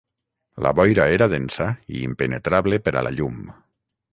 La 0.65 0.71
boira 0.79 1.05
era 1.17 1.27
densa 1.35 1.67
i 1.97 2.01
impenetrable 2.07 2.81
per 2.87 2.95
a 2.95 3.05
la 3.09 3.13
llum. 3.19 3.39